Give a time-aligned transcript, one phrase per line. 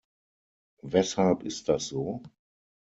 [0.81, 2.23] Weshalb ist das so?